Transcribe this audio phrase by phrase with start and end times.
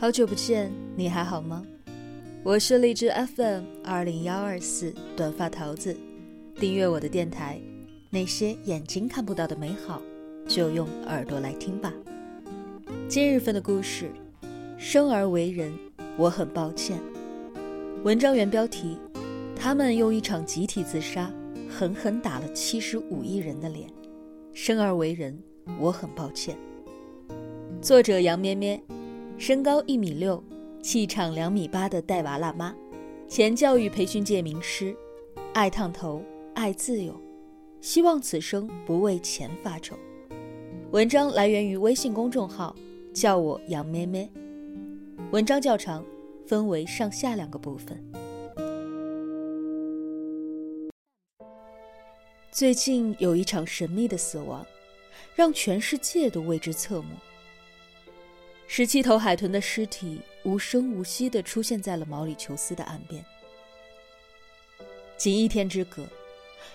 [0.00, 1.60] 好久不见，你还好吗？
[2.44, 5.96] 我是荔枝 FM 二零幺二四短发桃子，
[6.54, 7.60] 订阅我的电台。
[8.08, 10.00] 那些眼睛看不到的美好，
[10.46, 11.92] 就用耳朵来听吧。
[13.08, 14.08] 今日份的故事：
[14.78, 15.76] 生而为人，
[16.16, 17.00] 我很抱歉。
[18.04, 18.98] 文章原标题：
[19.56, 21.28] 他们用一场集体自杀，
[21.68, 23.90] 狠狠打了七十五亿人的脸。
[24.54, 25.36] 生而为人，
[25.80, 26.56] 我很抱歉。
[27.82, 28.80] 作者杨咩咩，
[29.40, 30.42] 身高一米六，
[30.82, 32.74] 气场两米八的带娃辣妈，
[33.28, 34.96] 前教育培训界名师，
[35.54, 36.20] 爱烫头，
[36.56, 37.14] 爱自由。
[37.80, 39.96] 希望此生不为钱发愁。
[40.90, 42.74] 文章来源于微信公众号
[43.14, 44.28] “叫我杨咩咩”。
[45.30, 46.04] 文章较长，
[46.44, 47.96] 分为上下两个部分。
[52.50, 54.66] 最近有一场神秘的死亡，
[55.36, 57.10] 让全世界都为之侧目。
[58.68, 63.24] 十七头海豚的尸体无声无息的出现在了毛里求斯的岸边。
[65.16, 66.06] 仅一天之隔。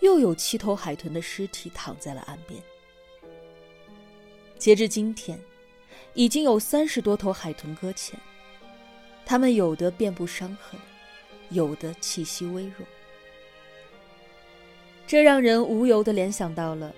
[0.00, 2.62] 又有七头海豚的尸体躺在了岸边。
[4.58, 5.38] 截至今天，
[6.12, 8.18] 已经有三十多头海豚搁浅，
[9.24, 10.78] 它们有的遍布伤痕，
[11.48, 12.86] 有的气息微弱。
[15.06, 16.94] 这让人无由的联想到了，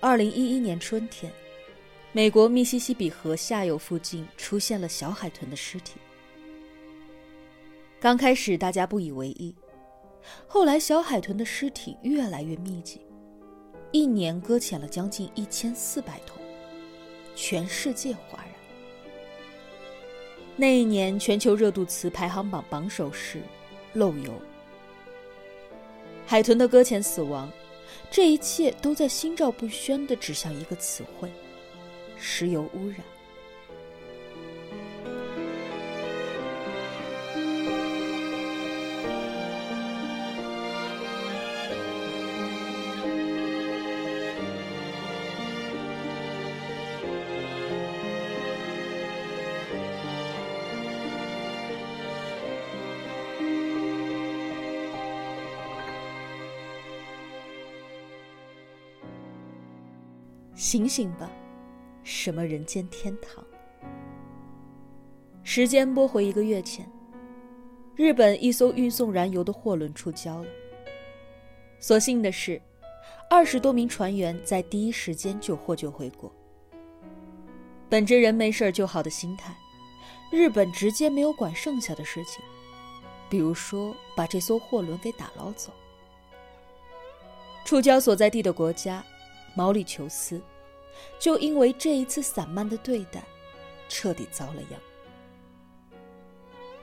[0.00, 1.32] 二零一一年春天，
[2.12, 5.94] 美国密西西比河下游附近出现了小海豚的尸体。
[8.00, 9.54] 刚开始大家不以为意。
[10.46, 13.00] 后来，小海豚的尸体越来越密集，
[13.92, 16.40] 一年搁浅了将近一千四百头，
[17.36, 18.48] 全世界哗然。
[20.56, 23.40] 那一年，全球热度词排行榜榜首是
[23.94, 24.32] “漏油”。
[26.26, 27.50] 海豚的搁浅死亡，
[28.10, 31.30] 这一切都在心照不宣地指向一个词汇：
[32.20, 32.98] 石油污染。
[60.60, 61.28] 醒醒吧，
[62.22, 63.42] 什么人间天堂？
[65.42, 66.86] 时间拨回一个月前，
[67.96, 70.46] 日本一艘运送燃油的货轮触礁了。
[71.78, 72.60] 所幸的是，
[73.30, 76.30] 二十多名船员在第一时间就获救回国。
[77.88, 79.56] 本着人没事就好的心态，
[80.30, 82.44] 日本直接没有管剩下的事情，
[83.30, 85.72] 比如说把这艘货轮给打捞走。
[87.64, 89.02] 触礁所在地的国家。
[89.56, 90.40] 毛里求斯，
[91.18, 93.22] 就因为这一次散漫的对待，
[93.88, 94.80] 彻底遭了殃。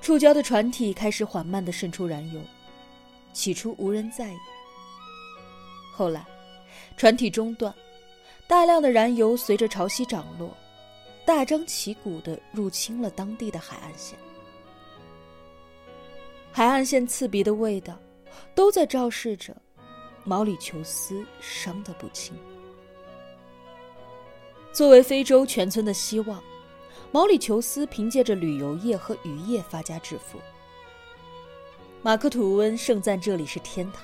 [0.00, 2.40] 触礁的船体开始缓慢地渗出燃油，
[3.32, 4.36] 起初无人在意。
[5.92, 6.26] 后来，
[6.96, 7.74] 船体中断，
[8.46, 10.54] 大量的燃油随着潮汐涨落，
[11.24, 14.18] 大张旗鼓地入侵了当地的海岸线。
[16.52, 17.98] 海岸线刺鼻的味道，
[18.54, 19.56] 都在昭示着
[20.22, 22.36] 毛里求斯伤得不轻。
[24.74, 26.42] 作为非洲全村的希望，
[27.12, 30.40] 毛里求斯凭借着旅游业和渔业发家致富。
[32.02, 34.02] 马克吐温盛赞这里是天堂，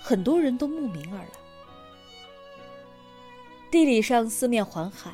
[0.00, 1.28] 很多人都慕名而来。
[3.70, 5.12] 地理上四面环海，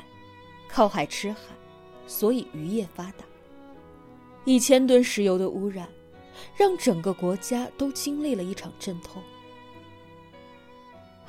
[0.69, 1.39] 靠海吃海，
[2.07, 3.25] 所以渔业发达。
[4.45, 5.89] 一千吨石油的污染，
[6.55, 9.21] 让整个国家都经历了一场阵痛。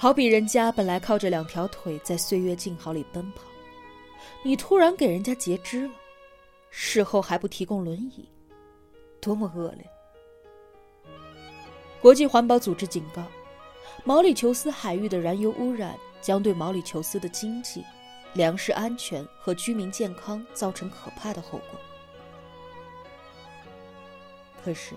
[0.03, 3.43] 好比人家本来靠着两条腿在岁月静好里奔跑，
[4.43, 5.95] 你突然给人家截肢了，
[6.71, 8.29] 事后还不提供轮椅，
[9.21, 9.89] 多么恶劣！
[12.01, 13.23] 国际环保组织警告，
[14.03, 17.85] 毛里求斯海域的燃油污染将对毛里求斯的经济、
[18.33, 21.81] 粮食安全和居民健康造成可怕的后果。
[24.65, 24.97] 可是，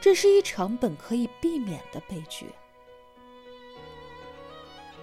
[0.00, 2.46] 这是一场本可以避免的悲剧。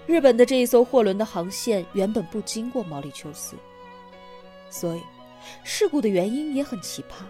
[0.08, 3.56] 日本的这一艘货轮的航线原本不经过毛里求斯，
[4.70, 5.02] 所以
[5.64, 7.24] 事故的原因也很奇葩。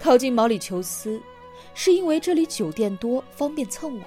[0.00, 1.20] 靠近毛里求斯，
[1.74, 4.04] 是因为这里酒店多，方便蹭网。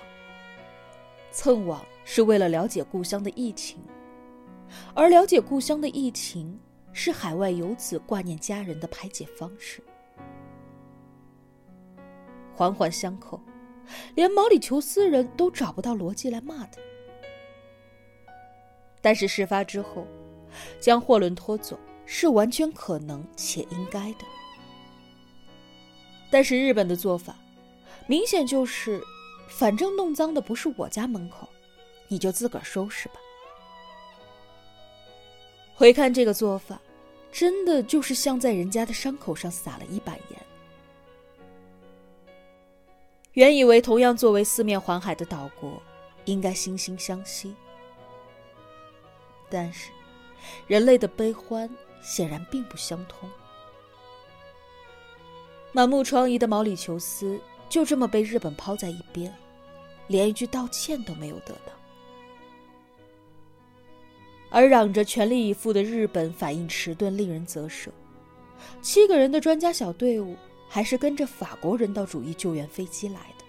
[1.32, 3.80] 蹭网是为了了解故乡的疫情，
[4.94, 6.60] 而了解故乡的疫情
[6.92, 9.82] 是海外游子挂念家人的排解方式，
[12.54, 13.40] 环环相扣。
[14.16, 16.80] 连毛里求斯人都找不到逻辑来骂他。
[19.02, 20.08] 但是事发之后，
[20.80, 24.26] 将货轮拖走，是完全可能且应该的。
[26.32, 27.36] 但是日本的做法，
[28.08, 29.02] 明显就是，
[29.48, 31.48] 反正弄脏的不是我家门口，
[32.08, 33.16] 你就自个儿收拾吧。
[35.76, 36.82] 回看这个做法，
[37.32, 40.45] 真的就是像在人家的伤口上撒了一把盐。
[43.36, 45.82] 原以为同样作为四面环海的岛国，
[46.24, 47.54] 应该惺惺相惜，
[49.50, 49.92] 但是
[50.68, 51.70] 人类的悲欢
[52.02, 53.30] 显然并不相通。
[55.74, 57.38] 满目疮痍的毛里求斯
[57.68, 59.34] 就这么被日本抛在一边，
[60.08, 61.74] 连一句道歉都没有得到。
[64.50, 67.92] 而嚷着全力以赴的日本反应迟钝，令人啧舌。
[68.82, 70.38] 七个人的专家小队伍
[70.76, 73.46] 还是跟着法国人道主义救援飞机来的。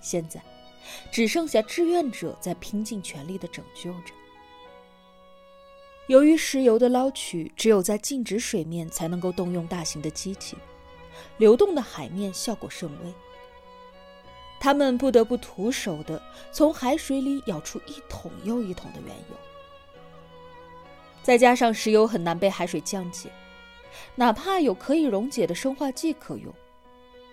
[0.00, 0.42] 现在，
[1.12, 4.12] 只剩下志愿者在拼尽全力的拯救着。
[6.08, 10.56] 由于石油的捞取只有在静止水面才能够动用大型的机器，
[11.36, 13.14] 流动的海面效果甚微。
[14.58, 16.20] 他们不得不徒手的
[16.50, 19.36] 从海水里舀出一桶又一桶的原油，
[21.22, 23.30] 再加上石油很难被海水降解，
[24.14, 26.52] 哪怕有可以溶解的生化剂可用，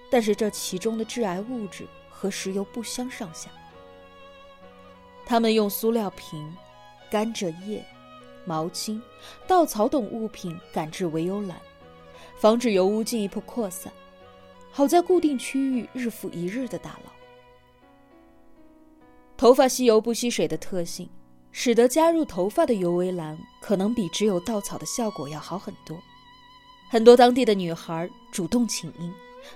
[0.10, 3.50] 但是这其中的致癌物质和石油不相上下。
[5.26, 6.56] 他们用塑料瓶、
[7.10, 7.86] 甘蔗叶、
[8.46, 9.00] 毛巾、
[9.48, 11.56] 稻草等物品赶制微油栏，
[12.36, 13.94] 防止油污进一步扩散，
[14.72, 17.12] 好在固定区域日复一日的打捞。
[19.38, 21.10] 头发吸油不吸水的特性，
[21.52, 25.98] 使得加入头发的油微蓝可能比只有稻草的效果要好很多。
[26.90, 29.14] 很多当地的女孩主动请缨，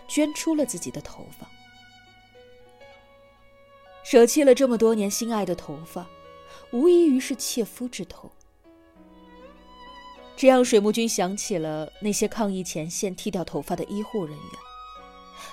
[0.08, 1.50] 捐出了自己的头发，
[4.04, 6.08] 舍弃了这么多年心爱的头发，
[6.72, 8.30] 无异于是切肤之痛。
[10.36, 14.60] 这让水木君想起了那些抗疫前线剃掉头发的医护人员，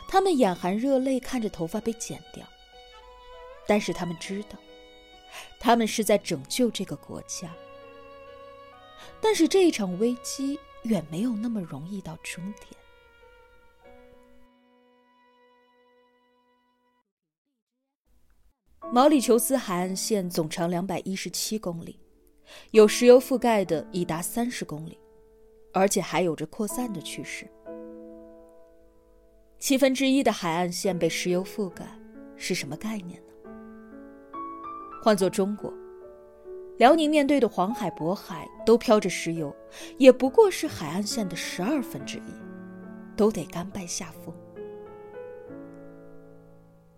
[0.07, 2.47] 他们眼含热泪看着头发被剪掉。
[3.67, 4.59] 但是他们知道，
[5.59, 7.49] 他们是在拯救这个国家。
[9.21, 12.67] 但是这一场危机远没有那么容易到终点。
[18.93, 22.01] 毛里求斯海岸线总长两百一十七公里，
[22.73, 24.99] 有石油覆盖的已达三十公里，
[25.73, 27.49] 而且还有着扩散的趋势。
[29.61, 31.87] 七分之一的海岸线被石油覆盖，
[32.35, 33.33] 是什么概念呢？
[35.05, 35.73] 换作中国，
[36.81, 39.55] 辽宁面对的黄海、渤海都飘着石油，
[39.99, 42.33] 也不过是海岸线的十二分之一，
[43.15, 44.35] 都得甘拜下风。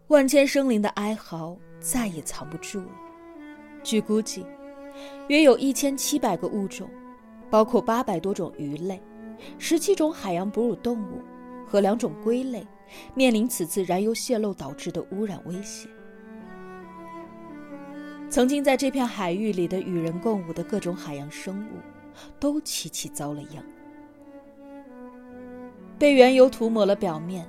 [0.07, 2.93] 万千生灵的哀嚎再也藏不住了。
[3.83, 4.47] 据估计，
[5.27, 6.89] 约有一千七百个物种，
[7.51, 9.03] 包括八百多种鱼类、
[9.59, 11.21] 十七种海洋哺乳动物
[11.67, 12.65] 和两种龟类，
[13.17, 15.89] 面临此次燃油泄漏导致的污染威胁。
[18.33, 21.77] 曾经在这片海域里的与人共舞的各种海洋生物，
[22.41, 23.63] 都齐齐遭了殃。
[25.99, 27.47] 被原油涂抹了表面，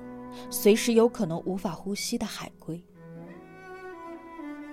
[0.50, 2.84] 随时有可能无法呼吸的海龟，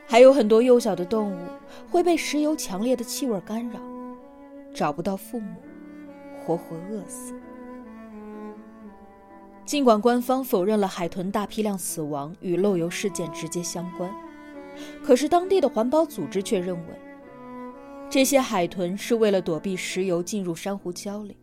[0.04, 1.38] 还有很多幼小的动物
[1.88, 3.78] 会被石油强烈的气味干扰，
[4.74, 5.54] 找不到父母，
[6.44, 7.32] 活活饿死。
[9.64, 14.12] 尽管官方否认了海豚大批量死亡与漏油事件直接相关。
[15.02, 17.00] 可是，当地的环保组织却认为，
[18.08, 21.36] 这些海豚是为了躲避石油进入珊瑚礁里，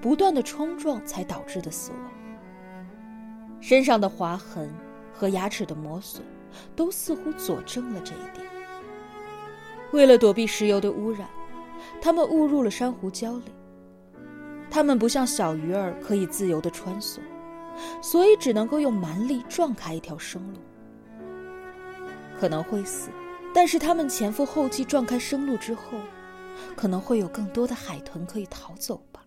[0.00, 2.00] 不断的冲撞才导致的死亡。
[3.60, 4.70] 身上的划痕
[5.12, 6.22] 和牙齿的磨损，
[6.74, 8.46] 都似乎佐证了这一点。
[9.92, 11.28] 为了躲避石油的污染，
[12.00, 13.52] 它们误入了珊瑚礁里。
[14.70, 17.18] 它们不像小鱼儿可以自由的穿梭，
[18.02, 20.58] 所以只能够用蛮力撞开一条生路。
[22.38, 23.10] 可能会死，
[23.54, 25.98] 但是他们前赴后继撞开生路之后，
[26.76, 29.24] 可能会有更多的海豚可以逃走吧。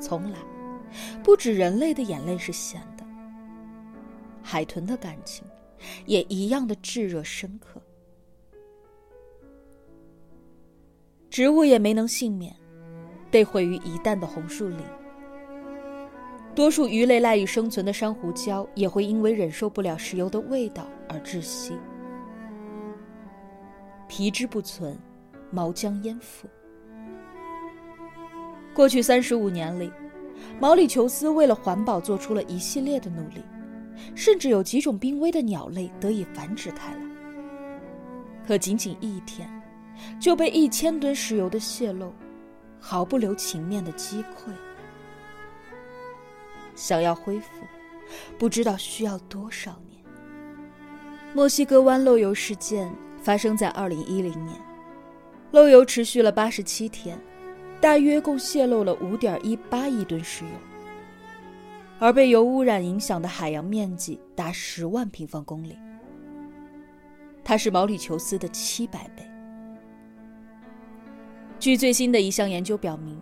[0.00, 0.38] 从来，
[1.22, 3.04] 不止人类的眼泪是咸的，
[4.42, 5.44] 海豚的感情
[6.06, 7.80] 也一样的炙热深刻。
[11.30, 12.54] 植物也没能幸免，
[13.30, 14.78] 被毁于一旦的红树林。
[16.54, 21.76] 多数鱼类赖以生存的珊瑚礁也会因为忍受不了石油的味道而窒息，
[24.06, 24.96] 皮之不存，
[25.50, 26.48] 毛将焉附。
[28.72, 29.90] 过去三十五年里，
[30.60, 33.42] 毛里求斯为了环保做出了一系列的努力，
[34.14, 37.00] 甚至有几种濒危的鸟类得以繁殖开来。
[38.46, 39.48] 可仅仅一天，
[40.20, 42.12] 就被一千吨石油的泄漏
[42.78, 44.52] 毫不留情面的击溃。
[46.74, 47.48] 想要恢复，
[48.38, 50.02] 不知道需要多少年。
[51.32, 54.56] 墨西哥湾漏油事件发生在二零一零年，
[55.52, 57.18] 漏油持续了八十七天，
[57.80, 60.50] 大约共泄漏了五点一八亿吨石油，
[61.98, 65.76] 而被油污染影响的海洋面积达十万平方公里，
[67.42, 69.24] 它是毛里求斯的七百倍。
[71.58, 73.20] 据最新的一项研究表明，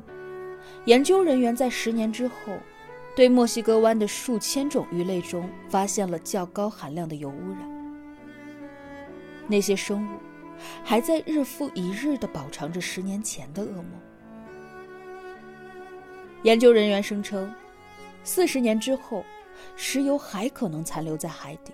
[0.87, 2.35] 研究人员在十年之后。
[3.15, 7.59] 对墨西哥湾的数千种鱼类中发现了较高含量的油污染，
[9.47, 10.19] 那些生物
[10.83, 13.87] 还在日复一日地饱尝着十年前的噩梦。
[16.43, 17.53] 研究人员声称，
[18.25, 19.25] 四十年之后，
[19.77, 21.73] 石油还可能残留在海底。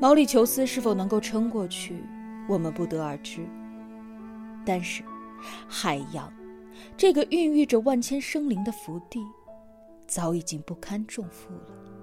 [0.00, 2.02] 毛里求斯是否能够撑过去，
[2.48, 3.46] 我们不得而知。
[4.64, 5.02] 但是，
[5.68, 6.32] 海洋。
[6.96, 9.20] 这个孕育着万千生灵的福地，
[10.06, 11.97] 早已经不堪重负了。